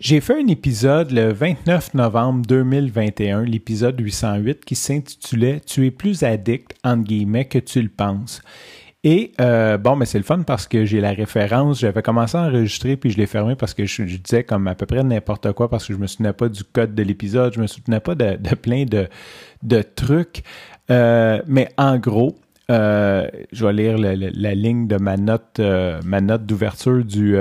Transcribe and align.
J'ai 0.00 0.22
fait 0.22 0.40
un 0.42 0.46
épisode 0.46 1.10
le 1.10 1.30
29 1.30 1.92
novembre 1.92 2.46
2021, 2.46 3.42
l'épisode 3.42 4.00
808, 4.00 4.64
qui 4.64 4.74
s'intitulait 4.74 5.60
Tu 5.60 5.84
es 5.84 5.90
plus 5.90 6.22
addict, 6.22 6.74
entre 6.82 7.04
guillemets, 7.04 7.44
que 7.44 7.58
tu 7.58 7.82
le 7.82 7.90
penses. 7.90 8.40
Et 9.04 9.32
euh, 9.42 9.76
bon, 9.76 9.96
mais 9.96 10.06
c'est 10.06 10.16
le 10.16 10.24
fun 10.24 10.40
parce 10.40 10.66
que 10.66 10.86
j'ai 10.86 11.02
la 11.02 11.12
référence. 11.12 11.80
J'avais 11.80 12.00
commencé 12.00 12.38
à 12.38 12.44
enregistrer 12.44 12.96
puis 12.96 13.10
je 13.10 13.18
l'ai 13.18 13.26
fermé 13.26 13.56
parce 13.56 13.74
que 13.74 13.84
je, 13.84 14.04
disais 14.04 14.42
comme 14.42 14.68
à 14.68 14.74
peu 14.74 14.86
près 14.86 15.04
n'importe 15.04 15.52
quoi 15.52 15.68
parce 15.68 15.86
que 15.86 15.92
je 15.92 15.98
me 15.98 16.06
souvenais 16.06 16.32
pas 16.32 16.48
du 16.48 16.64
code 16.64 16.94
de 16.94 17.02
l'épisode, 17.02 17.52
je 17.52 17.60
me 17.60 17.66
souvenais 17.66 18.00
pas 18.00 18.14
de, 18.14 18.54
plein 18.54 18.86
de, 18.86 19.82
trucs. 19.82 20.44
Euh, 20.90 21.42
mais 21.46 21.68
en 21.76 21.98
gros, 21.98 22.38
euh, 22.70 23.28
je 23.52 23.66
vais 23.66 23.72
lire 23.74 23.98
la, 23.98 24.54
ligne 24.54 24.86
de 24.86 24.96
ma 24.96 25.18
note, 25.18 25.60
ma 25.60 26.22
note 26.22 26.46
d'ouverture 26.46 27.04
du 27.04 27.36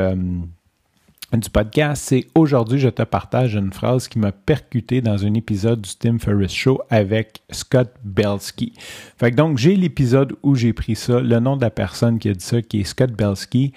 du 1.37 1.49
podcast, 1.49 2.03
c'est 2.07 2.25
aujourd'hui 2.33 2.79
je 2.79 2.89
te 2.89 3.03
partage 3.03 3.53
une 3.53 3.71
phrase 3.71 4.07
qui 4.07 4.17
m'a 4.17 4.31
percuté 4.31 4.99
dans 4.99 5.25
un 5.25 5.33
épisode 5.35 5.81
du 5.81 5.91
Tim 5.95 6.17
Ferriss 6.17 6.51
Show 6.51 6.81
avec 6.89 7.41
Scott 7.51 7.91
Belsky. 8.03 8.73
Fait 9.17 9.29
que 9.29 9.35
donc 9.35 9.59
j'ai 9.59 9.75
l'épisode 9.75 10.35
où 10.41 10.55
j'ai 10.55 10.73
pris 10.73 10.95
ça, 10.95 11.19
le 11.19 11.39
nom 11.39 11.55
de 11.55 11.61
la 11.61 11.69
personne 11.69 12.17
qui 12.17 12.29
a 12.29 12.33
dit 12.33 12.43
ça, 12.43 12.61
qui 12.63 12.81
est 12.81 12.83
Scott 12.83 13.11
Belsky. 13.11 13.73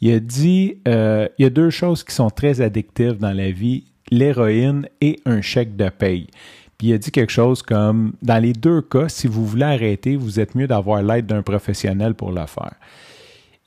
Il 0.00 0.12
a 0.12 0.18
dit 0.18 0.78
euh, 0.88 1.28
il 1.38 1.44
y 1.44 1.46
a 1.46 1.50
deux 1.50 1.70
choses 1.70 2.02
qui 2.02 2.12
sont 2.12 2.30
très 2.30 2.60
addictives 2.60 3.18
dans 3.18 3.32
la 3.32 3.52
vie, 3.52 3.84
l'héroïne 4.10 4.88
et 5.00 5.20
un 5.26 5.40
chèque 5.40 5.76
de 5.76 5.88
paye. 5.88 6.26
Puis 6.76 6.88
il 6.88 6.94
a 6.94 6.98
dit 6.98 7.12
quelque 7.12 7.32
chose 7.32 7.62
comme 7.62 8.14
dans 8.20 8.42
les 8.42 8.52
deux 8.52 8.82
cas, 8.82 9.08
si 9.08 9.28
vous 9.28 9.46
voulez 9.46 9.64
arrêter, 9.64 10.16
vous 10.16 10.40
êtes 10.40 10.56
mieux 10.56 10.66
d'avoir 10.66 11.02
l'aide 11.02 11.26
d'un 11.26 11.42
professionnel 11.42 12.14
pour 12.14 12.32
le 12.32 12.46
faire. 12.46 12.74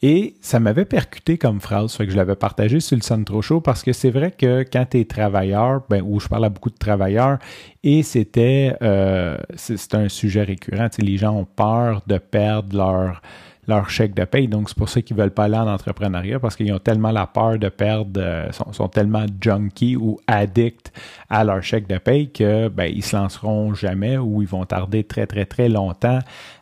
Et 0.02 0.36
ça 0.40 0.62
m'avait 0.62 0.86
percuté 0.86 1.38
comme 1.38 1.60
phrase, 1.60 1.94
fait 1.94 2.06
que 2.06 2.12
je 2.12 2.18
l'avais 2.18 2.38
partagé 2.38 2.80
sur 2.80 2.96
le 2.96 3.02
Centro 3.02 3.42
Show 3.42 3.60
parce 3.60 3.84
que 3.84 3.92
c'est 3.92 4.12
vrai 4.12 4.32
que 4.32 4.64
quand 4.64 4.86
tu 4.92 5.00
es 5.00 5.06
travailleur, 5.06 5.82
ben, 5.90 6.02
où 6.06 6.22
je 6.22 6.28
parle 6.30 6.46
à 6.46 6.50
beaucoup 6.50 6.70
de 6.70 6.78
travailleurs, 6.78 7.38
et 7.84 8.02
c'était 8.04 8.78
euh, 8.82 9.38
c'est 9.56 9.96
un 9.96 10.08
sujet 10.08 10.44
récurrent. 10.44 10.88
Les 11.00 11.18
gens 11.18 11.36
ont 11.36 11.46
peur 11.46 12.02
de 12.08 12.18
perdre 12.18 12.78
leur, 12.78 13.22
leur 13.68 13.90
chèque 13.90 14.14
de 14.16 14.24
paye. 14.24 14.48
Donc, 14.48 14.70
c'est 14.70 14.78
pour 14.78 14.88
ça 14.88 15.02
qu'ils 15.02 15.18
ne 15.18 15.22
veulent 15.22 15.32
pas 15.32 15.46
aller 15.46 15.58
en 15.58 15.68
entrepreneuriat 15.68 16.40
parce 16.40 16.56
qu'ils 16.56 16.74
ont 16.74 16.80
tellement 16.80 17.12
la 17.12 17.28
peur 17.28 17.60
de 17.60 17.68
perdre, 17.70 18.22
euh, 18.22 18.52
sont, 18.52 18.72
sont, 18.72 18.88
tellement 18.88 19.26
junkies 19.42 19.98
ou 19.98 20.20
addicts 20.28 20.94
à 21.30 21.44
leur 21.44 21.62
chèque 21.62 21.88
de 21.88 21.98
paye 21.98 22.32
que 22.32 22.70
ben, 22.70 22.92
ils 22.94 23.04
se 23.04 23.18
lanceront 23.18 23.74
jamais 23.74 24.18
ou 24.18 24.42
ils 24.42 24.48
vont 24.48 24.66
tarder 24.66 25.04
très, 25.04 25.28
très, 25.28 25.46
très 25.46 25.68
longtemps 25.68 26.20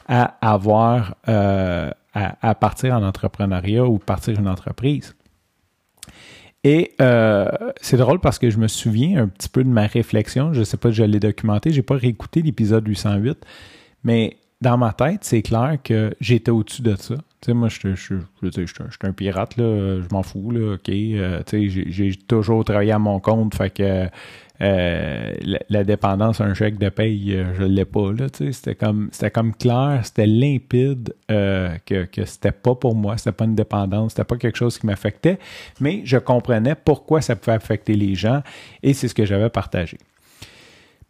à 0.08 0.38
avoir 0.42 1.16
euh, 1.28 1.92
à, 2.42 2.56
partir 2.56 2.94
en 2.94 3.04
entrepreneuriat 3.04 3.86
ou 3.86 3.98
partir 3.98 4.40
une 4.40 4.48
entreprise. 4.48 5.16
Et 6.64 6.94
euh, 7.02 7.48
c'est 7.82 7.98
drôle 7.98 8.20
parce 8.20 8.40
que 8.40 8.50
je 8.50 8.58
me 8.58 8.68
souviens 8.68 9.24
un 9.24 9.28
petit 9.28 9.50
peu 9.50 9.64
de 9.64 9.70
ma 9.70 9.88
réflexion. 9.88 10.54
Je 10.54 10.60
ne 10.60 10.66
sais 10.66 10.78
pas 10.78 10.90
si 10.90 10.98
je 10.98 11.04
l'ai 11.04 11.20
documenté. 11.20 11.72
Je 11.72 11.78
n'ai 11.78 11.84
pas 11.84 11.96
réécouté 11.96 12.42
l'épisode 12.42 12.88
808. 12.88 13.38
Mais 14.04 14.38
dans 14.60 14.78
ma 14.78 14.92
tête, 14.92 15.24
c'est 15.24 15.44
clair 15.44 15.78
que 15.84 16.14
j'étais 16.20 16.52
au-dessus 16.52 16.82
de 16.82 16.96
ça. 16.96 17.16
Tu 17.16 17.46
sais, 17.46 17.54
moi, 17.54 17.70
je, 17.70 17.96
suis 17.96 18.16
un 19.04 19.12
pirate, 19.14 19.58
là. 19.58 20.02
Je 20.02 20.08
m'en 20.12 20.24
fous, 20.24 20.50
là. 20.52 20.74
OK. 20.74 20.90
Euh, 20.90 21.42
tu 21.46 21.70
sais, 21.70 21.86
j'ai 21.90 22.16
toujours 22.16 22.66
travaillé 22.66 22.92
à 22.92 23.00
mon 23.00 23.20
compte. 23.20 23.54
Fait 23.54 23.70
que 23.70 24.08
euh, 24.62 25.34
la, 25.70 25.84
dépendance 25.84 26.42
à 26.42 26.46
un 26.46 26.54
chèque 26.54 26.80
de 26.80 26.90
paye, 26.90 27.36
euh, 27.36 27.54
je 27.56 27.64
ne 27.64 27.68
l'ai 27.68 27.86
pas. 27.86 28.12
Là, 28.12 28.28
c'était, 28.32 28.76
comme, 28.76 29.10
c'était 29.12 29.30
comme 29.30 29.54
clair, 29.54 30.02
c'était 30.04 30.26
limpide 30.26 31.14
euh, 31.30 31.78
que, 31.86 32.06
que 32.06 32.26
c'était 32.26 32.52
pas 32.52 32.74
pour 32.76 32.96
moi, 32.96 33.18
c'était 33.18 33.34
pas 33.34 33.46
une 33.46 33.56
dépendance, 33.56 34.14
c'était 34.14 34.24
pas 34.24 34.38
quelque 34.38 34.58
chose 34.58 34.78
qui 34.78 34.88
m'affectait, 34.88 35.38
mais 35.80 36.02
je 36.06 36.18
comprenais 36.18 36.76
pourquoi 36.76 37.22
ça 37.22 37.36
pouvait 37.36 37.56
affecter 37.56 37.94
les 37.94 38.16
gens 38.16 38.42
et 38.82 38.94
c'est 38.94 39.08
ce 39.08 39.14
que 39.16 39.26
j'avais 39.26 39.50
partagé. 39.50 39.98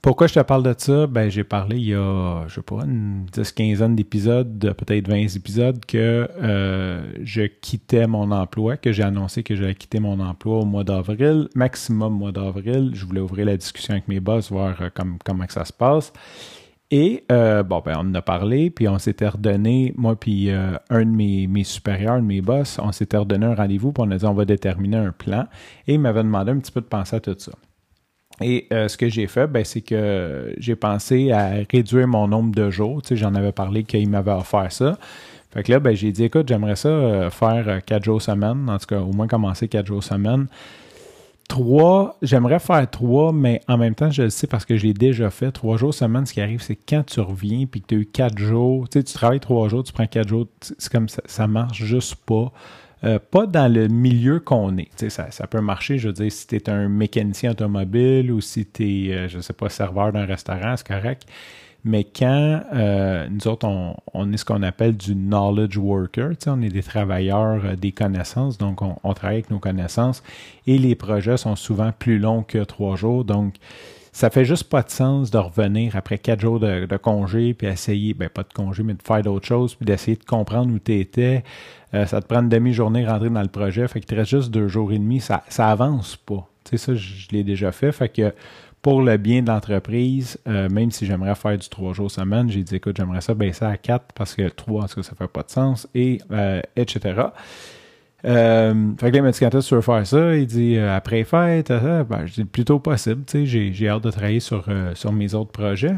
Pourquoi 0.01 0.27
je 0.27 0.35
te 0.35 0.39
parle 0.39 0.63
de 0.63 0.75
ça? 0.77 1.07
Ben, 1.07 1.29
j'ai 1.29 1.43
parlé 1.43 1.77
il 1.77 1.87
y 1.87 1.95
a, 1.95 2.47
je 2.47 2.55
sais 2.55 2.61
pas, 2.61 2.83
une 2.85 3.25
10 3.33 3.51
quinzaine 3.51 3.95
d'épisodes, 3.95 4.73
peut-être 4.77 5.07
20 5.07 5.35
épisodes, 5.35 5.83
que 5.85 6.29
euh, 6.41 7.03
je 7.23 7.43
quittais 7.43 8.05
mon 8.05 8.31
emploi, 8.31 8.77
que 8.77 8.91
j'ai 8.91 9.03
annoncé 9.03 9.41
que 9.41 9.55
j'allais 9.55 9.73
quitter 9.73 9.99
mon 9.99 10.19
emploi 10.19 10.59
au 10.59 10.65
mois 10.65 10.83
d'avril, 10.83 11.49
maximum 11.55 12.13
mois 12.13 12.31
d'avril. 12.31 12.91
Je 12.93 13.05
voulais 13.05 13.21
ouvrir 13.21 13.47
la 13.47 13.57
discussion 13.57 13.93
avec 13.93 14.07
mes 14.07 14.19
boss, 14.19 14.51
voir 14.51 14.79
euh, 14.81 14.89
comment 14.93 15.45
ça 15.49 15.65
se 15.65 15.73
passe. 15.73 16.13
Et 16.91 17.25
euh, 17.31 17.63
bon, 17.63 17.81
ben, 17.83 17.95
on 17.97 18.01
en 18.01 18.13
a 18.13 18.21
parlé, 18.21 18.69
puis 18.69 18.87
on 18.87 18.99
s'était 18.99 19.27
redonné, 19.27 19.93
moi 19.97 20.15
puis 20.15 20.49
un 20.51 20.79
de 20.89 21.09
mes, 21.09 21.47
mes, 21.47 21.63
supérieurs, 21.65 22.17
de 22.17 22.25
mes 22.25 22.41
boss, 22.41 22.79
on 22.81 22.91
s'était 22.91 23.17
redonné 23.17 23.47
un 23.47 23.55
rendez-vous, 23.55 23.91
puis 23.91 24.03
on 24.07 24.11
a 24.11 24.17
dit 24.17 24.25
on 24.25 24.33
va 24.33 24.45
déterminer 24.45 24.97
un 24.97 25.11
plan. 25.11 25.47
Et 25.87 25.95
il 25.95 25.99
m'avait 25.99 26.23
demandé 26.23 26.51
un 26.51 26.59
petit 26.59 26.71
peu 26.71 26.81
de 26.81 26.85
penser 26.85 27.15
à 27.15 27.19
tout 27.19 27.35
ça. 27.37 27.51
Et 28.41 28.67
euh, 28.71 28.87
ce 28.87 28.97
que 28.97 29.09
j'ai 29.09 29.27
fait, 29.27 29.47
ben, 29.47 29.65
c'est 29.65 29.81
que 29.81 30.53
j'ai 30.57 30.75
pensé 30.75 31.31
à 31.31 31.53
réduire 31.71 32.07
mon 32.07 32.27
nombre 32.27 32.53
de 32.53 32.69
jours. 32.69 33.01
Tu 33.01 33.09
sais, 33.09 33.15
j'en 33.15 33.33
avais 33.33 33.51
parlé 33.51 33.83
qu'il 33.83 34.09
m'avait 34.09 34.31
offert 34.31 34.71
ça. 34.71 34.97
Fait 35.51 35.63
que 35.63 35.71
là, 35.71 35.79
ben, 35.79 35.95
j'ai 35.95 36.11
dit, 36.11 36.25
écoute, 36.25 36.47
j'aimerais 36.47 36.75
ça 36.75 36.89
euh, 36.89 37.29
faire 37.31 37.67
euh, 37.67 37.79
quatre 37.79 38.03
jours 38.03 38.21
semaine, 38.21 38.69
en 38.69 38.77
tout 38.77 38.85
cas, 38.85 38.99
au 38.99 39.11
moins 39.11 39.27
commencer 39.27 39.67
quatre 39.67 39.87
jours 39.87 40.03
semaine. 40.03 40.47
Trois, 41.47 42.17
j'aimerais 42.21 42.59
faire 42.59 42.87
trois, 42.91 43.31
mais 43.31 43.61
en 43.67 43.77
même 43.77 43.95
temps, 43.95 44.11
je 44.11 44.23
le 44.23 44.29
sais 44.29 44.47
parce 44.47 44.65
que 44.65 44.75
je 44.75 44.85
l'ai 44.85 44.93
déjà 44.93 45.29
fait. 45.29 45.51
Trois 45.51 45.77
jours 45.77 45.93
semaine, 45.93 46.25
ce 46.25 46.33
qui 46.33 46.41
arrive, 46.41 46.61
c'est 46.61 46.75
quand 46.75 47.05
tu 47.05 47.21
reviens 47.21 47.65
puis 47.65 47.81
que 47.81 47.87
tu 47.87 47.95
as 47.95 47.97
eu 47.99 48.05
quatre 48.05 48.37
jours, 48.37 48.89
tu 48.89 49.01
tu 49.01 49.13
travailles 49.13 49.39
trois 49.39 49.69
jours, 49.69 49.83
tu 49.83 49.93
prends 49.93 50.07
quatre 50.07 50.27
jours, 50.27 50.45
c'est 50.59 50.91
comme 50.91 51.07
ça, 51.07 51.21
ça 51.25 51.47
marche 51.47 51.81
juste 51.81 52.15
pas. 52.15 52.51
Euh, 53.03 53.19
pas 53.19 53.45
dans 53.45 53.71
le 53.71 53.87
milieu 53.87 54.39
qu'on 54.39 54.75
est. 54.77 55.09
Ça, 55.09 55.47
peut 55.47 55.61
marcher, 55.61 55.99
je 55.99 56.07
veux 56.07 56.13
dire, 56.13 56.31
si 56.31 56.47
tu 56.47 56.55
es 56.55 56.69
un 56.69 56.89
mécanicien 56.89 57.51
automobile 57.51 58.31
ou 58.31 58.41
si 58.41 58.65
tu 58.65 58.83
es, 58.83 59.13
euh, 59.13 59.27
je 59.27 59.37
ne 59.37 59.41
sais 59.41 59.53
pas, 59.53 59.69
serveur 59.69 60.11
d'un 60.11 60.25
restaurant, 60.25 60.75
c'est 60.75 60.87
correct. 60.87 61.27
Mais 61.83 62.03
quand 62.03 62.63
euh, 62.73 63.27
nous 63.29 63.47
autres, 63.47 63.67
on, 64.13 64.33
est 64.33 64.37
ce 64.37 64.43
qu'on 64.43 64.63
appelle 64.63 64.97
du 64.97 65.15
knowledge 65.15 65.77
worker, 65.77 66.31
on 66.47 66.61
est 66.61 66.69
des 66.69 66.81
travailleurs 66.81 67.77
des 67.77 67.91
connaissances, 67.91 68.57
donc 68.57 68.81
on, 68.81 69.13
travaille 69.13 69.37
avec 69.37 69.51
nos 69.51 69.59
connaissances 69.59 70.23
et 70.65 70.77
les 70.79 70.95
projets 70.95 71.37
sont 71.37 71.55
souvent 71.55 71.91
plus 71.97 72.17
longs 72.17 72.43
que 72.43 72.63
trois 72.63 72.95
jours. 72.95 73.23
Donc, 73.23 73.55
ça 74.17 74.31
fait 74.31 74.45
juste 74.45 74.63
pas 74.63 74.81
de 74.81 74.89
sens 74.89 75.29
de 75.29 75.37
revenir 75.37 75.95
après 75.95 76.17
quatre 76.17 76.39
jours 76.39 76.59
de, 76.59 76.97
congé, 76.97 77.53
puis 77.53 77.67
essayer, 77.67 78.15
ben 78.15 78.29
pas 78.29 78.41
de 78.41 78.51
congé, 78.51 78.81
mais 78.81 78.95
de 78.95 79.03
faire 79.03 79.21
d'autres 79.21 79.45
choses, 79.45 79.75
puis 79.75 79.85
d'essayer 79.85 80.17
de 80.17 80.23
comprendre 80.23 80.73
où 80.73 80.79
tu 80.79 80.99
étais. 80.99 81.43
Euh, 81.93 82.07
ça 82.07 82.19
te 82.19 82.25
prend 82.25 82.41
une 82.41 82.49
demi-journée 82.49 83.05
rentrer 83.05 83.29
dans 83.29 83.43
le 83.43 83.47
projet, 83.47 83.87
fait 83.87 83.99
qu'il 83.99 84.07
te 84.07 84.15
reste 84.15 84.31
juste 84.31 84.49
deux 84.49 84.69
jours 84.69 84.91
et 84.91 84.97
demi, 84.97 85.19
ça, 85.19 85.43
ça 85.49 85.69
avance 85.69 86.15
pas. 86.15 86.49
Tu 86.63 86.71
sais, 86.71 86.77
ça, 86.77 86.95
je, 86.95 87.27
l'ai 87.31 87.43
déjà 87.43 87.71
fait, 87.71 87.91
fait 87.91 88.09
que 88.09 88.33
pour 88.81 89.03
le 89.03 89.17
bien 89.17 89.43
de 89.43 89.49
l'entreprise, 89.49 90.39
euh, 90.47 90.67
même 90.67 90.89
si 90.89 91.05
j'aimerais 91.05 91.35
faire 91.35 91.55
du 91.55 91.69
trois 91.69 91.93
jours 91.93 92.09
semaine, 92.09 92.49
j'ai 92.49 92.63
dit, 92.63 92.77
écoute, 92.77 92.97
j'aimerais 92.97 93.21
ça 93.21 93.35
baisser 93.35 93.65
à 93.65 93.77
quatre 93.77 94.13
parce 94.15 94.33
que 94.33 94.49
trois, 94.49 94.81
parce 94.81 94.95
que 94.95 95.03
ça 95.03 95.13
fait 95.15 95.27
pas 95.27 95.43
de 95.43 95.51
sens, 95.51 95.87
et 95.93 96.17
euh, 96.31 96.59
etc. 96.75 97.21
Euh, 98.27 98.91
fait 98.99 99.11
que 99.11 99.17
là, 99.17 99.29
il 99.29 99.61
tu 99.63 99.75
veux 99.75 99.81
faire 99.81 100.05
ça, 100.05 100.35
il 100.35 100.47
dit 100.47 100.75
euh, 100.75 100.95
après 100.95 101.23
fête, 101.23 101.71
euh, 101.71 102.03
ben, 102.03 102.25
je 102.25 102.33
dis 102.33 102.45
plutôt 102.45 102.79
possible, 102.79 103.23
tu 103.25 103.47
sais, 103.47 103.71
j'ai, 103.71 103.87
hâte 103.87 104.03
de 104.03 104.11
travailler 104.11 104.41
sur, 104.41 104.65
sur 104.95 105.11
mes 105.13 105.33
autres 105.33 105.51
projets. 105.51 105.95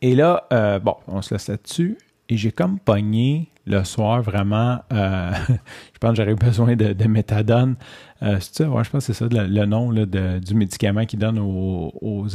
Et 0.00 0.14
là, 0.14 0.46
bon, 0.82 0.96
on 1.06 1.22
se 1.22 1.34
laisse 1.34 1.48
là-dessus. 1.48 1.98
Et 2.28 2.36
j'ai 2.36 2.50
comme 2.50 2.78
pogné 2.78 3.50
le 3.66 3.84
soir 3.84 4.22
vraiment, 4.22 4.78
je 4.90 5.98
pense 6.00 6.10
que 6.10 6.16
j'aurais 6.16 6.34
besoin 6.34 6.76
de, 6.76 7.06
méthadone. 7.06 7.76
c'est 8.20 8.54
ça, 8.54 8.68
ouais, 8.68 8.82
je 8.82 8.90
pense 8.90 9.06
que 9.06 9.12
c'est 9.12 9.18
ça 9.18 9.28
le, 9.30 9.66
nom 9.66 9.92
de, 9.92 10.38
du 10.38 10.54
médicament 10.54 11.04
qu'il 11.04 11.18
donne 11.18 11.38
aux, 11.38 11.92
aux. 12.00 12.26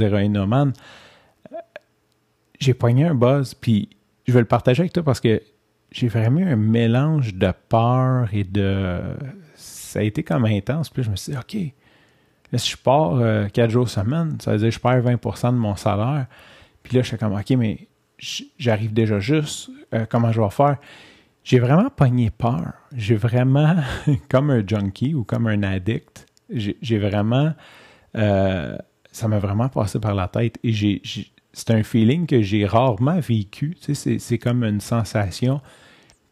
J'ai 2.60 2.74
pogné 2.74 3.06
un 3.06 3.16
buzz, 3.16 3.54
puis 3.54 3.90
je 4.28 4.34
vais 4.34 4.40
le 4.40 4.46
partager 4.46 4.82
avec 4.82 4.94
toi 4.94 5.04
parce 5.04 5.20
que 5.20 5.42
j'ai 5.98 6.10
vraiment 6.10 6.42
eu 6.42 6.52
un 6.52 6.56
mélange 6.56 7.34
de 7.34 7.52
peur 7.70 8.30
et 8.32 8.44
de. 8.44 9.02
Ça 9.56 10.00
a 10.00 10.04
été 10.04 10.22
comme 10.22 10.46
intense. 10.46 10.92
Puis 10.92 11.02
je 11.02 11.10
me 11.10 11.16
suis 11.16 11.32
dit, 11.32 11.38
OK, 11.40 11.74
là, 12.52 12.60
si 12.60 12.72
je 12.72 12.78
pars 12.78 13.16
euh, 13.16 13.48
quatre 13.48 13.72
jours 13.72 13.90
semaine, 13.90 14.38
ça 14.40 14.52
veut 14.52 14.60
dire 14.60 14.68
que 14.68 14.76
je 14.76 14.80
perds 14.80 15.02
20 15.02 15.52
de 15.54 15.58
mon 15.58 15.76
salaire. 15.76 16.28
Puis 16.84 16.96
là, 16.96 17.02
je 17.02 17.08
suis 17.08 17.18
comme, 17.18 17.34
OK, 17.34 17.50
mais 17.58 17.88
j'arrive 18.60 18.94
déjà 18.94 19.20
juste. 19.20 19.72
Euh, 19.96 20.06
comment 20.08 20.32
je 20.32 20.40
vais 20.40 20.50
faire? 20.52 20.78
J'ai 21.44 21.58
vraiment 21.58 21.90
pogné 21.90 22.30
peur. 22.30 22.74
J'ai 22.96 23.16
vraiment, 23.16 23.78
comme 24.30 24.52
un 24.52 24.64
junkie 24.68 25.16
ou 25.16 25.24
comme 25.24 25.48
un 25.48 25.64
addict, 25.64 26.28
j'ai 26.52 27.00
vraiment. 27.00 27.54
Euh, 28.16 28.78
ça 29.12 29.28
m'a 29.28 29.40
vraiment 29.40 29.68
passé 29.68 30.00
par 30.00 30.14
la 30.14 30.28
tête 30.28 30.60
et 30.64 30.72
j'ai 30.72 31.02
c'est 31.54 31.72
un 31.72 31.82
feeling 31.82 32.28
que 32.28 32.44
j'ai 32.44 32.68
rarement 32.68 33.20
vécu. 33.20 33.76
C'est 33.80 34.38
comme 34.38 34.64
une 34.64 34.80
sensation. 34.80 35.60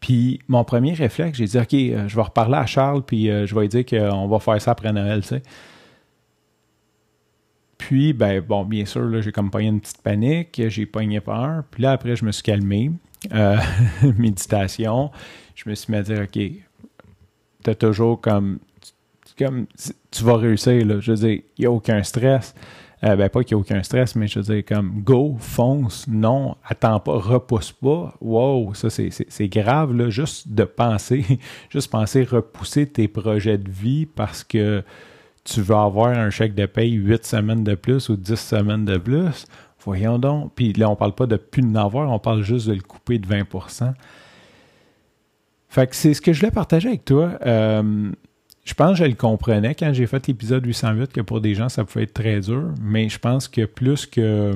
Puis 0.06 0.38
mon 0.46 0.62
premier 0.62 0.92
réflexe, 0.92 1.36
j'ai 1.38 1.46
dit, 1.46 1.58
OK, 1.58 1.74
euh, 1.74 2.06
je 2.06 2.14
vais 2.14 2.22
reparler 2.22 2.58
à 2.58 2.64
Charles, 2.64 3.02
puis 3.04 3.28
euh, 3.28 3.44
je 3.44 3.52
vais 3.56 3.62
lui 3.62 3.68
dire 3.68 3.84
qu'on 3.84 4.28
va 4.28 4.38
faire 4.38 4.62
ça 4.62 4.70
après 4.70 4.92
Noël, 4.92 5.22
tu 5.22 5.30
sais. 5.30 5.42
Puis, 7.76 8.12
ben, 8.12 8.40
bon, 8.40 8.64
bien 8.64 8.84
sûr, 8.84 9.02
là, 9.02 9.20
j'ai 9.20 9.32
comme 9.32 9.50
pogné 9.50 9.66
une 9.66 9.80
petite 9.80 10.00
panique, 10.02 10.62
j'ai 10.68 10.86
pogné 10.86 11.20
peur. 11.20 11.64
Puis 11.72 11.82
là, 11.82 11.90
après, 11.90 12.14
je 12.14 12.24
me 12.24 12.30
suis 12.30 12.44
calmé. 12.44 12.92
Euh, 13.34 13.56
méditation. 14.16 15.10
Je 15.56 15.68
me 15.68 15.74
suis 15.74 15.90
mis 15.90 15.98
à 15.98 16.02
dire, 16.02 16.20
OK, 16.22 16.40
t'as 17.64 17.74
toujours 17.74 18.20
comme, 18.20 18.60
comme, 19.36 19.66
tu 20.12 20.22
vas 20.22 20.36
réussir, 20.36 20.86
là. 20.86 21.00
Je 21.00 21.10
veux 21.10 21.18
dire, 21.18 21.42
il 21.58 21.62
n'y 21.62 21.66
a 21.66 21.72
aucun 21.72 22.00
stress. 22.04 22.54
Euh, 23.04 23.14
ben, 23.14 23.28
pas 23.28 23.44
qu'il 23.44 23.56
n'y 23.56 23.60
a 23.60 23.62
aucun 23.62 23.82
stress, 23.82 24.16
mais 24.16 24.26
je 24.26 24.38
veux 24.38 24.54
dire, 24.54 24.64
comme 24.64 25.02
go, 25.02 25.36
fonce, 25.38 26.06
non, 26.08 26.56
attends 26.64 26.98
pas, 26.98 27.12
repousse 27.12 27.72
pas. 27.72 28.14
Wow, 28.22 28.72
ça 28.74 28.88
c'est 28.88 29.48
grave, 29.48 29.94
là, 29.94 30.08
juste 30.08 30.48
de 30.48 30.64
penser, 30.64 31.24
juste 31.70 31.90
penser 31.90 32.24
repousser 32.24 32.86
tes 32.86 33.06
projets 33.06 33.58
de 33.58 33.70
vie 33.70 34.06
parce 34.06 34.44
que 34.44 34.82
tu 35.44 35.60
veux 35.60 35.76
avoir 35.76 36.08
un 36.08 36.30
chèque 36.30 36.54
de 36.54 36.66
paye 36.66 36.92
8 36.92 37.24
semaines 37.24 37.64
de 37.64 37.74
plus 37.74 38.08
ou 38.08 38.16
10 38.16 38.34
semaines 38.34 38.84
de 38.84 38.96
plus. 38.96 39.46
Voyons 39.84 40.18
donc. 40.18 40.52
Puis 40.54 40.72
là, 40.72 40.90
on 40.90 40.96
parle 40.96 41.14
pas 41.14 41.26
de 41.26 41.36
plus 41.36 41.62
de 41.62 41.78
on 41.78 42.18
parle 42.18 42.42
juste 42.42 42.66
de 42.66 42.72
le 42.72 42.80
couper 42.80 43.18
de 43.18 43.28
20% 43.28 43.92
Fait 45.68 45.86
que 45.86 45.94
c'est 45.94 46.14
ce 46.14 46.20
que 46.20 46.32
je 46.32 46.40
voulais 46.40 46.50
partager 46.50 46.88
avec 46.88 47.04
toi. 47.04 47.38
Euh, 47.46 48.10
je 48.66 48.74
pense 48.74 48.98
que 48.98 49.04
je 49.04 49.08
le 49.08 49.14
comprenais 49.14 49.76
quand 49.76 49.92
j'ai 49.94 50.06
fait 50.06 50.26
l'épisode 50.26 50.66
808 50.66 51.12
que 51.12 51.20
pour 51.20 51.40
des 51.40 51.54
gens, 51.54 51.68
ça 51.68 51.84
pouvait 51.84 52.02
être 52.02 52.14
très 52.14 52.40
dur, 52.40 52.74
mais 52.82 53.08
je 53.08 53.18
pense 53.18 53.46
que 53.46 53.64
plus 53.64 54.06
que, 54.06 54.54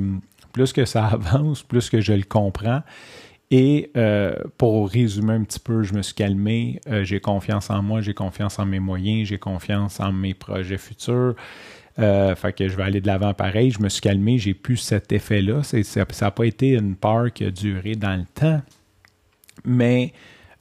plus 0.52 0.72
que 0.72 0.84
ça 0.84 1.06
avance, 1.12 1.62
plus 1.62 1.88
que 1.88 2.00
je 2.00 2.12
le 2.12 2.24
comprends. 2.24 2.82
Et 3.52 3.90
euh, 3.96 4.34
pour 4.58 4.90
résumer 4.90 5.34
un 5.34 5.44
petit 5.44 5.60
peu, 5.60 5.84
je 5.84 5.94
me 5.94 6.02
suis 6.02 6.14
calmé, 6.14 6.80
euh, 6.88 7.04
j'ai 7.04 7.20
confiance 7.20 7.70
en 7.70 7.82
moi, 7.82 8.00
j'ai 8.00 8.14
confiance 8.14 8.58
en 8.58 8.66
mes 8.66 8.80
moyens, 8.80 9.28
j'ai 9.28 9.38
confiance 9.38 10.00
en 10.00 10.12
mes 10.12 10.34
projets 10.34 10.78
futurs. 10.78 11.36
Euh, 12.00 12.34
fait 12.34 12.52
que 12.52 12.68
je 12.68 12.76
vais 12.76 12.84
aller 12.84 13.00
de 13.00 13.06
l'avant 13.06 13.34
pareil. 13.34 13.70
Je 13.70 13.80
me 13.80 13.88
suis 13.88 14.00
calmé, 14.00 14.38
j'ai 14.38 14.54
plus 14.54 14.76
cet 14.76 15.12
effet-là. 15.12 15.62
Ça 15.62 16.04
n'a 16.20 16.30
pas 16.30 16.44
été 16.44 16.70
une 16.70 16.96
peur 16.96 17.32
qui 17.32 17.44
a 17.44 17.50
duré 17.50 17.94
dans 17.94 18.16
le 18.16 18.24
temps. 18.34 18.62
Mais 19.64 20.12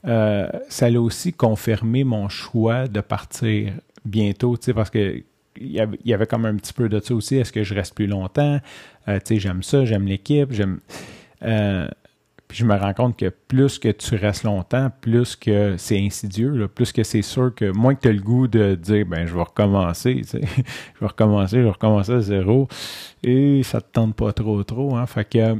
euh, 0.06 0.48
ça 0.68 0.86
a 0.86 0.98
aussi 0.98 1.32
confirmé 1.32 2.04
mon 2.04 2.28
choix 2.28 2.88
de 2.88 3.00
partir 3.00 3.72
bientôt, 4.04 4.56
parce 4.74 4.90
que 4.90 5.22
il 5.56 5.72
y, 6.04 6.14
avait, 6.14 6.26
comme 6.26 6.46
un 6.46 6.56
petit 6.56 6.72
peu 6.72 6.88
de 6.88 7.00
ça 7.00 7.14
aussi. 7.14 7.36
Est-ce 7.36 7.52
que 7.52 7.64
je 7.64 7.74
reste 7.74 7.94
plus 7.94 8.06
longtemps? 8.06 8.60
Euh, 9.08 9.18
j'aime 9.28 9.62
ça, 9.62 9.84
j'aime 9.84 10.06
l'équipe, 10.06 10.52
j'aime. 10.52 10.80
Euh, 11.42 11.86
puis 12.48 12.58
je 12.58 12.64
me 12.64 12.74
rends 12.76 12.94
compte 12.94 13.16
que 13.16 13.28
plus 13.28 13.78
que 13.78 13.88
tu 13.88 14.16
restes 14.16 14.44
longtemps, 14.44 14.90
plus 15.00 15.36
que 15.36 15.76
c'est 15.76 16.00
insidieux, 16.00 16.66
plus 16.68 16.92
que 16.92 17.02
c'est 17.02 17.22
sûr 17.22 17.54
que 17.54 17.70
moins 17.70 17.94
que 17.94 18.00
tu 18.00 18.08
as 18.08 18.12
le 18.12 18.20
goût 18.20 18.48
de 18.48 18.74
dire 18.74 19.06
ben 19.06 19.26
je 19.26 19.34
vais 19.34 19.42
recommencer, 19.42 20.22
je 20.32 20.38
vais 21.00 21.06
recommencer, 21.06 21.58
je 21.58 21.62
vais 21.62 21.70
recommencer 21.70 22.12
à 22.12 22.20
zéro, 22.20 22.66
et 23.22 23.62
ça 23.62 23.80
te 23.80 23.92
tente 23.92 24.16
pas 24.16 24.32
trop 24.32 24.62
trop. 24.64 24.96
Hein? 24.96 25.06
Fait 25.06 25.24
que 25.24 25.56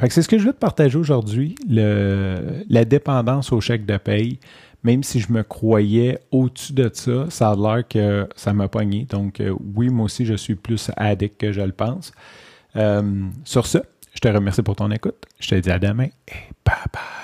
c'est 0.00 0.22
ce 0.22 0.28
que 0.28 0.38
je 0.38 0.46
veux 0.46 0.52
te 0.52 0.58
partager 0.58 0.98
aujourd'hui, 0.98 1.54
la 1.68 2.84
dépendance 2.84 3.52
au 3.52 3.60
chèque 3.60 3.86
de 3.86 3.96
paye. 3.96 4.38
Même 4.82 5.02
si 5.02 5.18
je 5.18 5.32
me 5.32 5.42
croyais 5.42 6.18
au-dessus 6.30 6.74
de 6.74 6.90
ça, 6.92 7.24
ça 7.30 7.50
a 7.52 7.56
l'air 7.56 7.88
que 7.88 8.28
ça 8.36 8.52
m'a 8.52 8.68
pogné. 8.68 9.06
Donc 9.06 9.40
euh, 9.40 9.54
oui, 9.74 9.88
moi 9.88 10.04
aussi, 10.04 10.26
je 10.26 10.34
suis 10.34 10.56
plus 10.56 10.90
addict 10.98 11.40
que 11.40 11.52
je 11.52 11.62
le 11.62 11.72
pense. 11.72 12.12
Euh, 12.76 13.24
sur 13.44 13.66
ce, 13.66 13.78
je 14.12 14.20
te 14.20 14.28
remercie 14.28 14.62
pour 14.62 14.76
ton 14.76 14.90
écoute. 14.90 15.24
Je 15.40 15.48
te 15.48 15.54
dis 15.54 15.70
à 15.70 15.78
demain 15.78 16.08
et 16.28 16.52
bye 16.66 16.76
bye. 16.92 17.23